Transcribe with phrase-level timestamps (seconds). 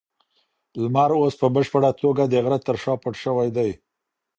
[0.81, 3.69] لمر اوس په بشپړه توګه د غره تر شا پټ شوی دی.